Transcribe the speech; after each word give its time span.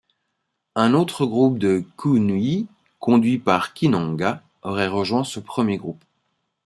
Un 0.73 0.95
autre 0.95 1.27
groupe 1.27 1.59
de 1.59 1.83
Kunyi, 1.95 2.65
conduit 2.97 3.37
par 3.37 3.75
Kinanga, 3.75 4.41
aurait 4.63 4.87
rejoint 4.87 5.23
ce 5.23 5.39
premier 5.39 5.77
groupe. 5.77 6.03